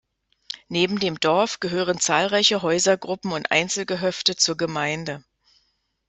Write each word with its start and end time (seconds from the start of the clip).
Neben 0.67 0.97
dem 0.99 1.19
Dorf 1.19 1.59
gehören 1.59 1.99
zahlreiche 1.99 2.63
Häusergruppen 2.63 3.33
und 3.33 3.51
Einzelgehöfte 3.51 4.35
zur 4.35 4.57
Gemeinde. 4.57 5.23